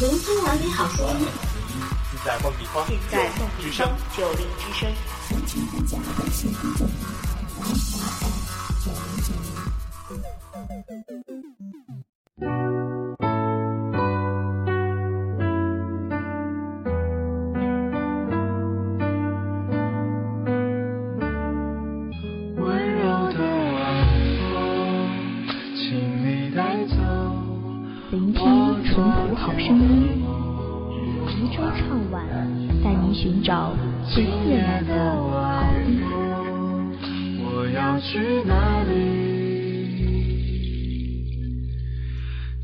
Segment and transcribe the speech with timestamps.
[0.00, 1.26] 聆听完美好声音，
[2.12, 4.88] 尽在梦里花，尽在梦之声，九零之声。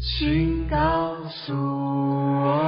[0.06, 2.60] 请告诉我。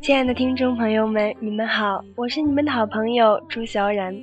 [0.00, 4.14] 亲爱的听众朋友们，你们好，我是你们的好朋友朱小冉。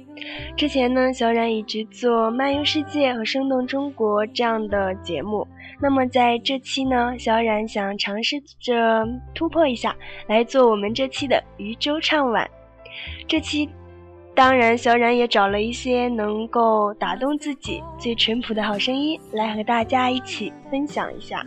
[0.57, 5.45] 之前呢，小冉一直做《漫游世界》和《生动中国》这样的节目。
[5.81, 9.93] 那么在这期呢，小冉想尝试着突破一下，
[10.27, 12.49] 来做我们这期的渔舟唱晚。
[13.27, 13.69] 这期，
[14.33, 21.45] 当然小冉也找了一些能够打动自己、最淳朴的好声音，来和大家一起分享一下。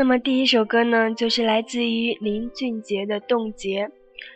[0.00, 3.84] 那么第一首歌呢，就是来自于林俊杰的《冻结》。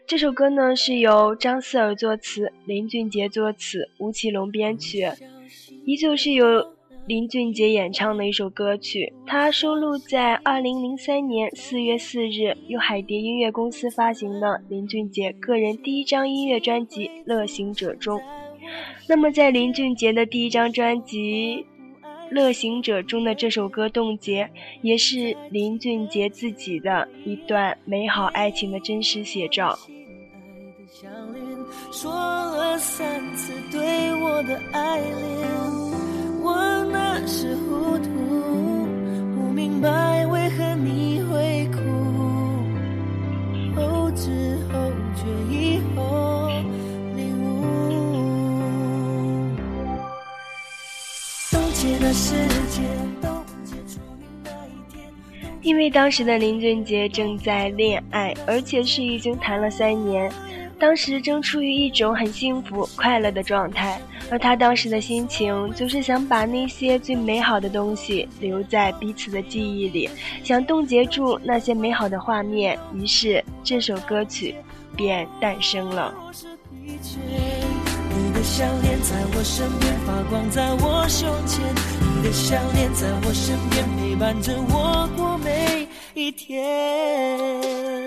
[0.06, 5.08] 这首歌呢是由张思尔作词，林俊杰作词，吴奇隆编曲，
[5.86, 6.66] 依旧是由
[7.06, 9.10] 林俊杰演唱的一首歌曲。
[9.26, 18.20] 它收录在2003年4月4日由海蝶音乐公司发行的林俊杰个人第一张音乐专辑《乐行者》中。
[19.08, 21.64] 那么在林俊杰的第一张专辑。
[22.30, 24.44] 《乐行者》中的这首歌《冻结》，
[24.82, 29.78] 也是林俊杰自己的一段美好爱情的真实写照。
[31.92, 33.80] 说了三次对
[34.20, 35.12] 我的爱恋，
[36.42, 38.08] 我那时糊涂，
[39.34, 41.78] 不明白为何你会哭，
[43.76, 45.24] 后知后觉
[55.62, 60.30] 因为当时的林俊杰正在恋爱，而且是已经谈了三年，
[60.78, 63.98] 当时正处于一种很幸福快乐的状态，
[64.30, 70.08] 而他当时的心情就是想把那些最美好的东西留在彼此的记忆里，
[70.42, 74.54] 想冻结住那些美好的画面，于是这首歌曲
[74.94, 76.14] 便诞生了。
[78.44, 81.64] 你的项链在我身边发光，在我胸前。
[82.14, 88.03] 你的项链在我身边陪伴着我过每一天。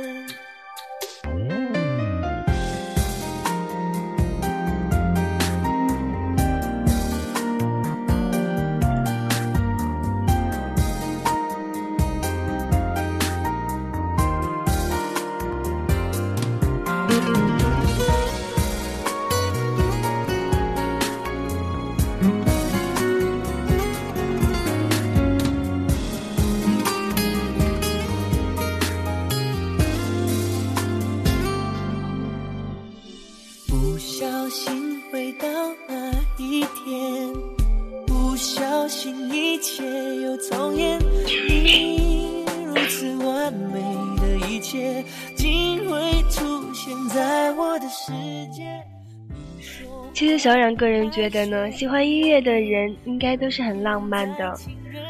[50.38, 54.54] 小冉个人觉得呢，喜欢音乐的人应该都是很浪漫的。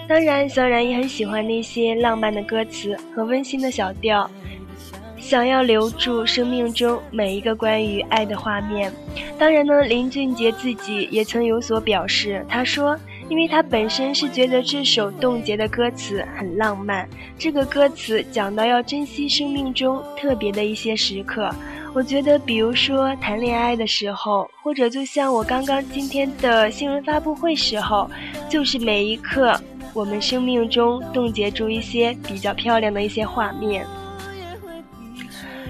[0.07, 4.29] 当然，小冉也很喜欢那些浪漫的歌词和温馨的小调。
[5.17, 8.91] 想要留住生命中每一个关于爱的画面。
[9.37, 12.97] 当然呢，林俊杰自己也曾有所表示，他说。
[13.29, 17.05] 因为他本身是觉得这首冻结的歌词很浪漫，
[17.37, 21.53] 这个歌词讲到要珍惜生命中特别的一些时刻。
[21.97, 28.07] 我觉得，比如说谈恋爱的时候，或者就像我刚刚今天的新闻发布会时候，
[28.47, 29.59] 就是每一刻
[29.95, 33.83] 我们生命中冻结住一些比较漂亮的一些画面。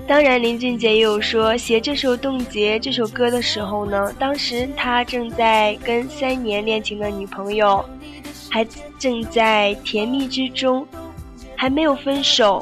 [0.06, 7.86] 当然，林俊杰也有说，写这首《冻结》这首歌的时候呢，当时他正在跟三年恋情的女朋友，
[8.52, 8.68] 还
[9.00, 10.86] 正在甜蜜之中，
[11.56, 12.62] 还没有分手。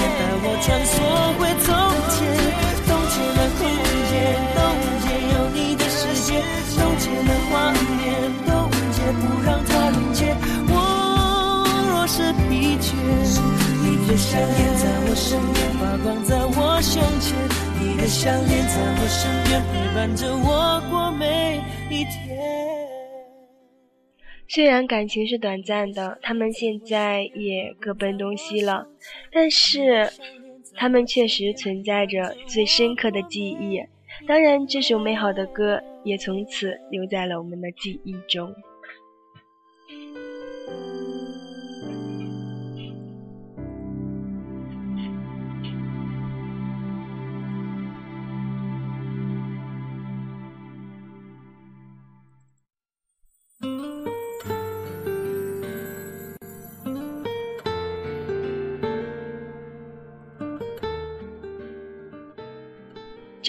[0.00, 0.92] 带我穿梭
[1.38, 1.68] 回从
[2.10, 2.18] 前，
[2.86, 3.60] 冻结了空
[4.08, 4.12] 间，
[4.56, 4.58] 冻
[5.02, 6.28] 结有你的世界，
[6.76, 8.00] 冻结了画面，
[8.46, 8.48] 冻
[8.92, 10.20] 结不让它溶解。
[10.68, 10.74] 我
[11.90, 12.88] 若是疲倦，
[13.82, 17.36] 你的项链在我身边发光，在我胸前，
[17.78, 22.09] 你的项链在我身边陪伴着我过每一天。
[24.52, 28.84] 虽然感情是短暂的，他们现在也各奔东西了，
[29.30, 30.10] 但是
[30.74, 33.80] 他们确实存在着最深刻的记忆。
[34.26, 38.52] 当然，这首美好的歌也从此留在了我们的记忆中。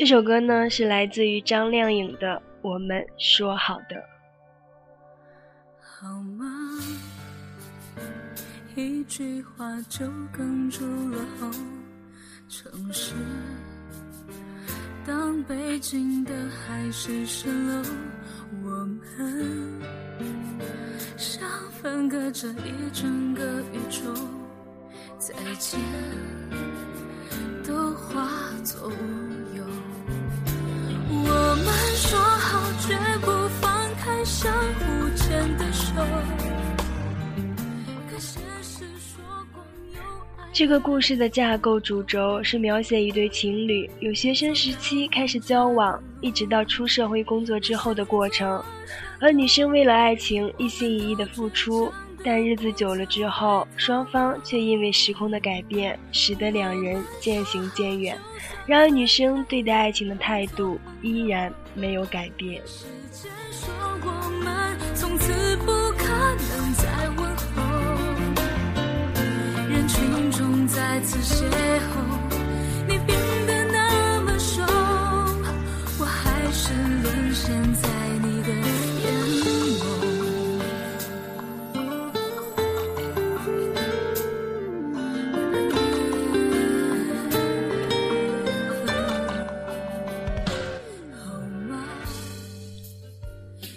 [0.02, 2.34] 这首歌呢是来自于张靓颖的
[2.64, 3.96] 《我们说好的》。
[5.80, 6.48] 好吗？
[8.76, 11.52] 一句话就哽住了喉。
[12.50, 13.14] 城市，
[15.06, 17.84] 当北京的海市蜃楼，
[18.64, 19.80] 我们
[21.16, 21.48] 像
[21.80, 24.12] 分隔着一整个宇宙，
[25.20, 25.80] 再见
[27.64, 28.28] 都化
[28.64, 28.92] 作。
[32.02, 33.32] 说好绝不
[33.62, 35.94] 放开相互牵的手。
[40.52, 48.62] 这个故事的架构主轴是描写一对情侣由学生时期开始交往，一直到出社会工作之后的过程，
[49.20, 51.92] 而女生为了爱情一心一意的付出。
[52.24, 58.18] 但日子久了之后，双方却因为时空的改变，使得两人渐行渐远。
[58.68, 62.62] 然而，女生对待爱情的态度依然没有改变。
[69.68, 71.50] 人群中再次邂逅，
[72.88, 73.18] 你变
[73.48, 74.62] 得那么瘦，
[76.00, 77.90] 我还是沦陷在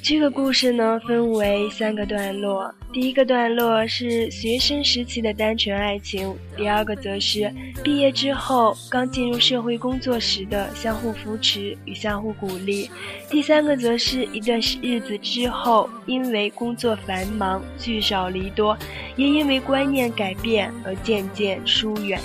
[0.05, 2.71] 这个故事呢，分为三个段落。
[2.93, 7.51] 第一个段落是学生时期的单纯爱情，第二个则是
[7.83, 12.91] 毕业之后刚进入社会工作时的相互扶持与相互鼓励，
[13.31, 18.77] 第三个则是一段日子之后，因为工作繁忙聚少离多，
[19.17, 22.21] 也因为观念改变而渐渐疏远。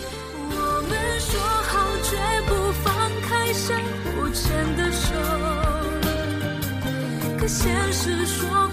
[0.52, 4.79] 我们说好绝不放开相互牵。
[7.50, 8.69] 现实说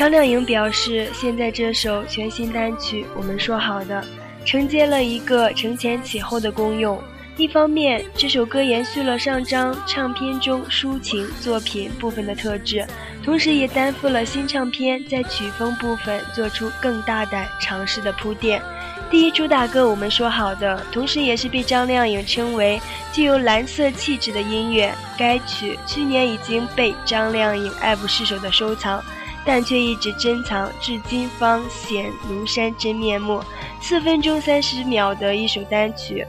[0.00, 4.02] 张靓颖表示，现在这首全新单曲《我们说好的》
[4.46, 6.98] 承接了一个承前启后的功用，
[7.36, 12.82] 一方面，这首歌延续了上张唱片中抒情作品部分的特质，
[13.22, 18.62] 同时也担负了新唱片在曲风部分做出更大胆尝试的铺垫。
[19.10, 22.80] 第一主打歌《我们说好的》，同时也是被张靓颖称为
[23.12, 24.94] 具有蓝色气质的音乐。
[25.18, 29.04] 该曲去年已经被张靓颖爱不释手的收藏，
[29.44, 33.42] 但却一直珍藏至今方显庐山真面目。
[33.80, 36.26] 四分钟三十秒的一首单曲。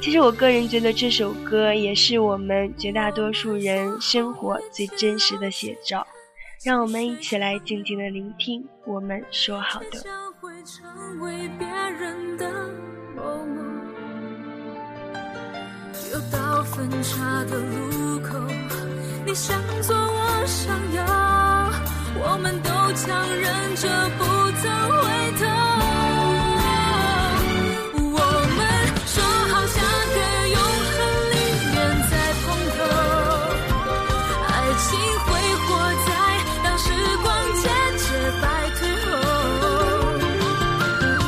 [0.00, 6.06] 其实我个人觉得这首歌也是我们绝大多数人生活最真实的写照，
[6.64, 8.64] 让我们一起来静静的聆听。
[8.86, 10.04] 我们说好的。
[16.10, 18.38] 有到分岔的路口，
[19.26, 21.02] 你向左，我向右，
[22.14, 23.46] 我们都强忍
[23.76, 23.86] 着
[24.18, 24.24] 不
[24.60, 24.64] 曾
[24.98, 25.04] 回
[25.38, 25.40] 头，
[28.14, 28.18] 我
[28.56, 28.58] 们
[29.06, 29.14] 说
[29.48, 29.76] 好下
[30.14, 30.16] 个
[30.48, 30.56] 永
[30.94, 30.96] 恒
[31.30, 31.34] 里
[31.72, 31.76] 面
[32.10, 32.12] 再
[32.42, 32.46] 碰
[32.76, 32.78] 头，
[34.46, 34.86] 爱情
[35.26, 35.28] 会
[35.66, 35.68] 活
[36.06, 36.08] 在
[36.64, 36.86] 当时
[37.22, 37.64] 光渐
[37.98, 38.06] 渐
[38.40, 38.44] 白
[38.78, 38.80] 退
[39.60, 39.64] 后，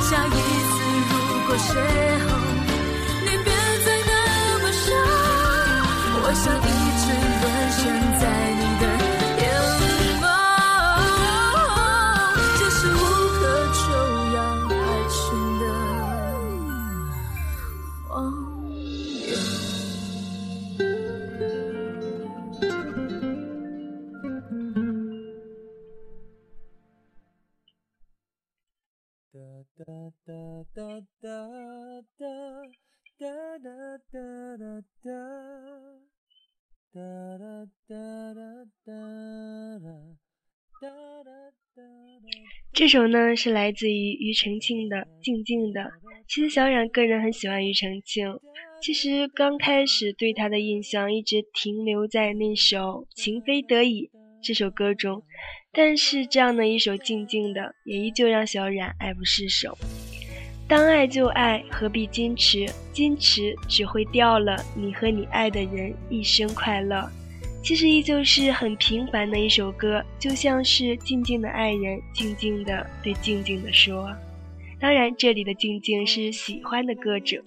[0.03, 0.29] 下一
[0.71, 0.73] 次
[1.11, 1.13] 如
[1.47, 1.69] 果邂
[2.21, 2.29] 逅，
[3.23, 3.49] 你别
[3.85, 4.13] 再那
[4.63, 4.89] 么瘦，
[6.23, 6.60] 我想。
[42.73, 45.83] 这首呢是来自于庾澄庆的《静静的》。
[46.27, 48.41] 其实小冉个人很喜欢庾澄庆，
[48.81, 52.79] 其实刚开始对他的印象一直停留在那首
[53.15, 54.07] 《情非得已》
[54.43, 55.23] 这首歌中，
[55.73, 59.77] 但是这样的一首《静静的》也依旧让小冉爱不释手。
[60.71, 62.73] 当爱就爱，何必矜持？
[62.95, 67.11] 矜持只会掉了你和你爱的人一生快乐。
[67.61, 74.09] 其实依旧是很平凡的一首歌，就像是静静的爱人，静静的对静静的说。
[74.79, 77.43] 当然，这里的静静是喜欢的歌者。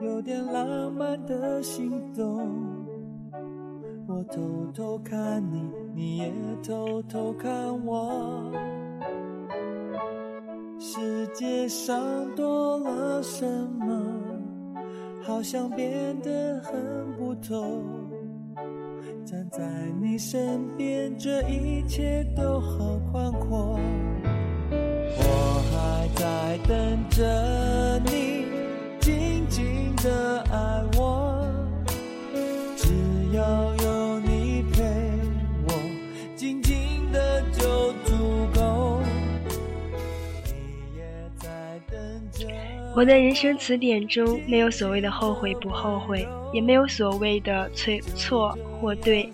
[0.00, 2.48] 有点浪漫的心动，
[4.06, 7.50] 我偷偷看你，你也偷偷看
[7.84, 8.52] 我。
[10.80, 12.00] 世界上
[12.36, 13.44] 多了什
[13.80, 14.00] 么，
[15.24, 17.82] 好像变得很不同。
[19.26, 19.60] 站在
[20.00, 23.78] 你身边，这一切都好宽阔。
[25.20, 28.46] 我还在等着你，
[29.00, 31.27] 静静的爱我，
[42.98, 49.30] 我的人生词典中没有所谓的后悔不后悔，也没有所谓的错错或对。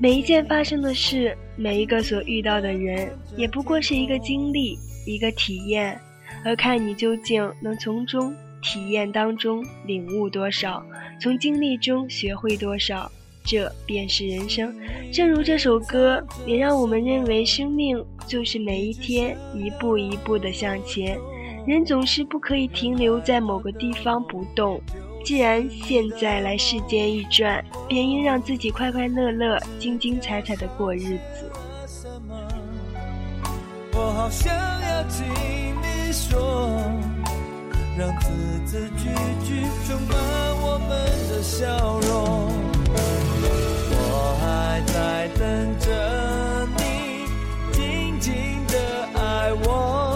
[0.00, 6.00] 每一件发生的事，每一个所遇到的人，也不过是一个经历，一个体验，
[6.42, 10.82] 而看你究竟能从中体验当中领悟多少，
[11.20, 13.12] 从经历中学会多少，
[13.44, 14.74] 这便是人生。
[15.12, 21.18] 正如这首歌，也让我们认为生命就是每一天一步一步的向前。
[21.66, 24.80] 人总是不可以停留在某个地方不动。
[25.24, 31.50] 既然现在来世间一转，便应让自己快快乐乐、精精彩彩的过日子。
[33.94, 35.24] 我好想要听
[35.80, 36.68] 你说，
[37.96, 38.32] 让字
[38.64, 39.10] 字句
[39.44, 40.18] 句充满
[40.60, 40.88] 我们
[41.28, 42.50] 的笑容。
[43.94, 46.82] 我还在等着你，
[47.70, 48.32] 静静
[48.66, 48.74] 的
[49.14, 50.11] 爱我。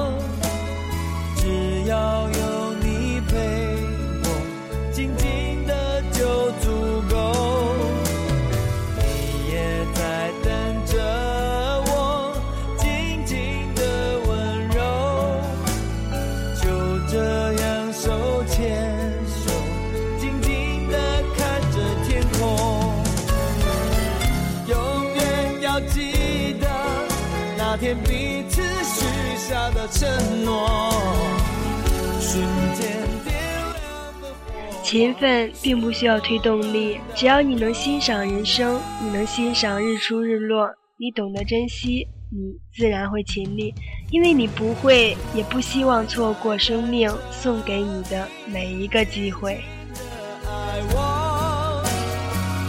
[35.63, 43.75] 并不需要推动力，只要你能欣赏人生，你能欣赏日出日落，你懂得珍惜，你自然会勤力。
[44.11, 49.61] 因为你不会，也不希望错过生命送给你的每一个机会。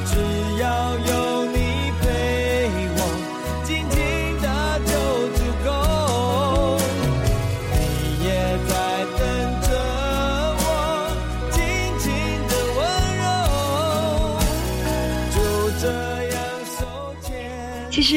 [0.05, 0.15] 只
[0.61, 1.36] 要有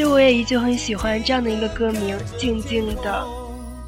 [0.01, 3.23] 其实我也依旧很喜欢这样的一个歌名《静静的》，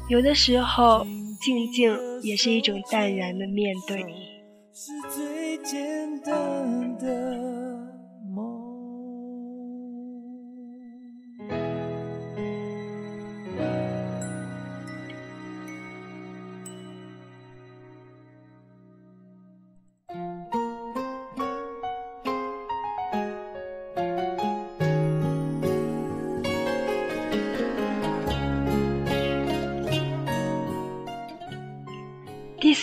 [0.09, 1.03] 有的时候
[1.41, 1.91] 静静
[2.21, 3.99] 也是一种淡然的面对。
[4.71, 7.22] 是最简单的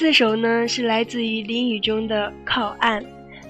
[0.01, 3.03] 这首呢是来自于林雨中的《靠岸》，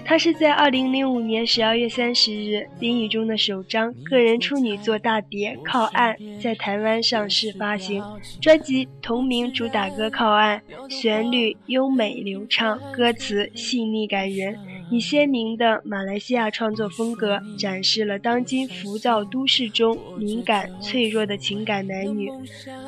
[0.04, 8.02] 它是在二零零五年十二月三十日林雨中的首张个人处女作大碟《靠岸》在台湾上市发行。
[8.42, 10.60] 专辑同名主打歌《靠岸》，
[10.92, 14.58] 旋律优美流畅，歌词细腻感人，
[14.90, 22.28] 以鲜明的马来西亚创作风格展示了当今浮躁都市中敏感脆弱的情感男女，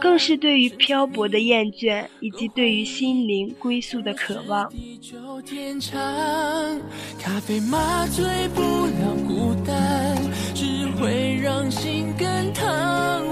[0.00, 4.68] 更是对于漂泊的厌倦以及对于心灵归宿的渴望。
[4.70, 6.00] 地久天长，
[7.20, 10.16] 咖啡麻醉不了孤单，
[10.54, 12.68] 只会让心更烫。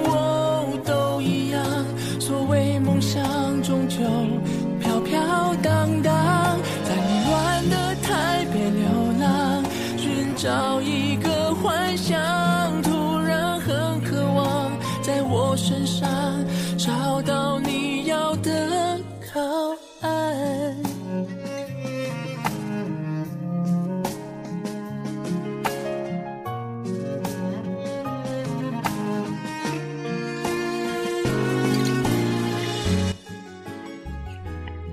[0.05, 1.61] 哦，都一样，
[2.21, 3.99] 所谓梦想终究
[4.81, 6.40] 飘飘荡荡，
[10.41, 11.10] 笑意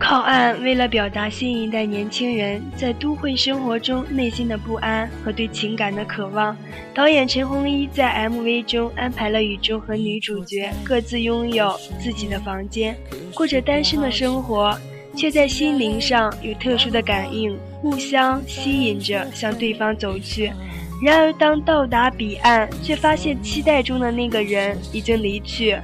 [0.08, 6.56] 靠岸为了表达新一代年轻人在都会生活中内心的不安和对情感的渴望，
[6.94, 12.96] 导演陈鸿一在 MV 中安排了雨中和女主角各自拥有自己的房间，
[13.34, 14.80] 过着单身的生活，
[15.14, 20.54] 却在心灵上有特殊的感应，互相吸引着向对方走去。
[21.02, 25.78] 然而，当到达彼岸，却发现期待中的那个人已经离去。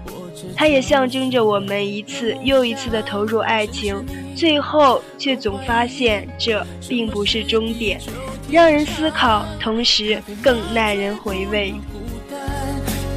[0.56, 4.04] 他也象征着我们一次又一次的投入爱情，
[4.36, 8.02] 最后却总发现这并不是终点，
[8.50, 11.76] 让人思考，同时更耐人回味。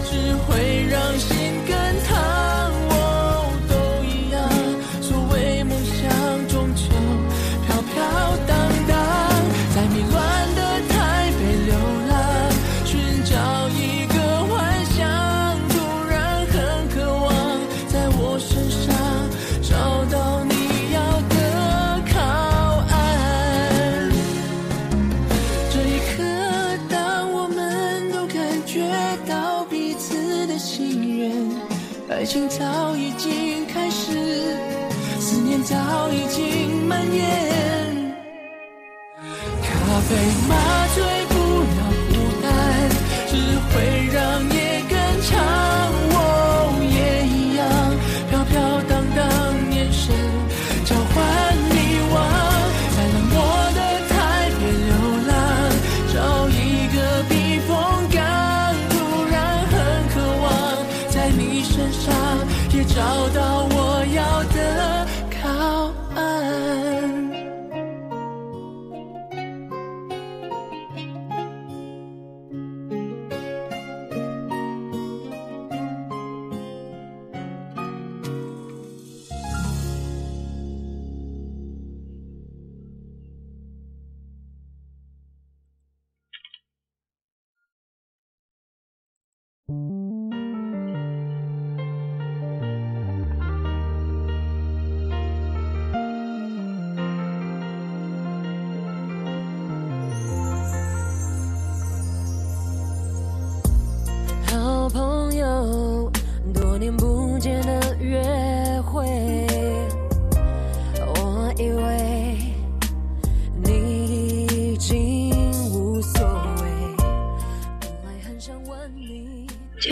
[0.04, 1.00] 只会让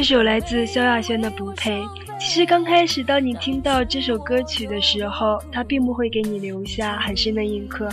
[0.07, 1.81] 这首来自萧亚轩的《不配》，
[2.21, 7.88] 其其实刚开始，当你听到这首歌曲的时候，它并不会给你留下很深的印刻。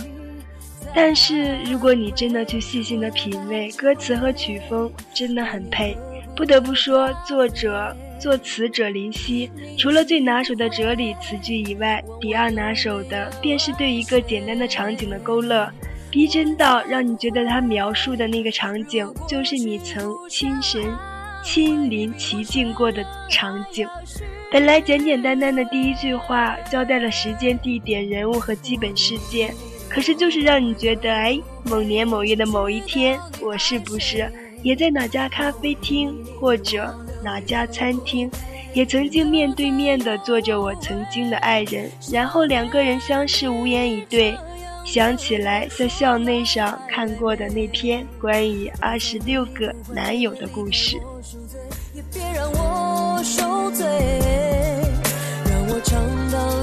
[0.94, 5.96] 但是如果你真的去细心的品味歌词和曲风，真的很配。
[6.36, 15.66] 不得不说，作者作词者林夕，除了最拿手的哲理词句以外，第二拿手的便是对一个简单的场景的勾勒，
[16.10, 20.82] 逼真到让你觉得他描述的那个场景就是你曾亲身。
[21.42, 23.86] 亲临其境过的场景，
[24.50, 29.52] 本来简简单单的第一句话交代了时间、地点、人物和基本事件，
[29.88, 34.30] 可是就是让你觉得，哎，某年某月的某一天，我是不是
[34.62, 38.30] 也在哪家咖啡厅或者哪家餐厅，
[38.72, 44.34] 也曾经面对面的坐着我曾经的爱人，然后两个人相视无言以对。
[44.84, 50.98] 想起来，在校内上看过的那篇关于二十六个男友的故事。
[52.34, 53.86] 让我受罪，
[55.48, 56.61] 让我尝到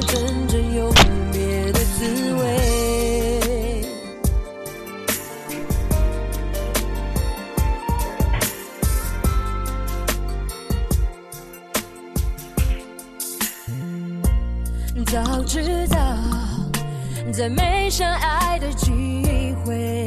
[17.89, 20.05] 再没相爱的机会，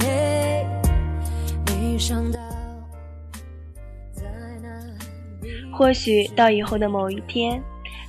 [1.66, 2.38] 没想到
[5.72, 7.60] 或许到以后的某一天，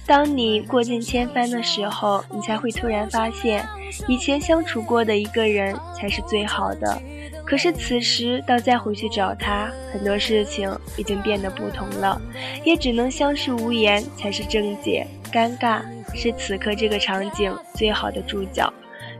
[0.05, 3.67] 当你过尽千帆的时候，你才会突然发现，
[4.07, 7.01] 以前相处过的一个人才是最好的。
[7.43, 12.21] 可是此时，当再回去找他，很多事情已经变得不同了，
[12.63, 15.07] 也只能相视无言才是正解。
[15.31, 15.81] 尴尬
[16.13, 18.71] 是此刻这个场景最好的注脚。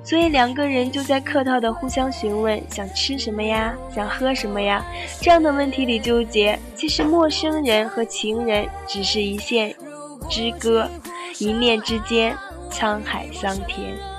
[0.04, 4.86] 所以两个人就在客套的互相询问想吃什么呀，想喝什么呀，
[5.22, 6.60] 这样的问题里纠结。
[6.76, 9.74] 其实陌生人和情人只是一线
[10.30, 10.90] 之隔，
[11.40, 12.36] 一念之间，
[12.70, 14.13] 沧海桑田。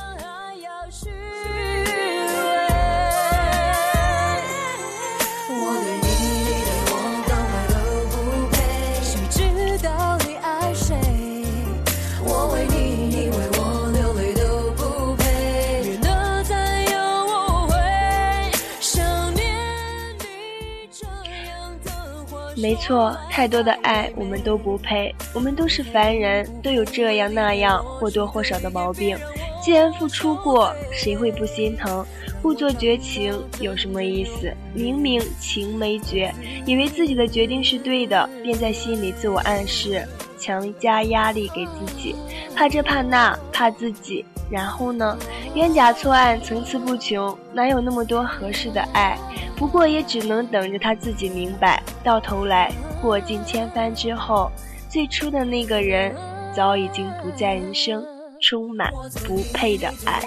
[22.74, 29.16] 没错，太多的爱我们都不配，我们都是凡人，都有这样那样或多或少的毛病。
[29.62, 32.04] 既然付出过，谁会不心疼？
[32.42, 34.52] 故作绝情有什么意思？
[34.74, 36.34] 明明情没绝，
[36.66, 40.04] 以为自己的决定是对的，便在心里自我暗示，
[40.36, 42.16] 强加压力给自己，
[42.56, 44.24] 怕这怕那，怕自己。
[44.50, 45.16] 然后呢？
[45.54, 49.18] 冤假错案层出不穷，哪有那么多合适的爱？
[49.56, 51.82] 不过也只能等着他自己明白。
[52.02, 54.50] 到头来，过尽千帆之后，
[54.88, 56.14] 最初的那个人
[56.54, 58.04] 早已经不在人生，
[58.40, 58.92] 充满
[59.26, 60.20] 不配的爱。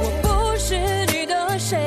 [0.00, 0.76] 我不是
[1.12, 1.78] 你的谁，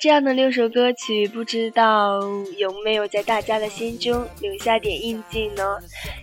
[0.00, 2.20] 这样的六首歌曲，不知道
[2.58, 5.62] 有没有在大家的心中留下点印记呢？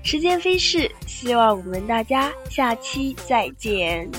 [0.04, 4.10] 时间飞逝，希望我们大家下期再见。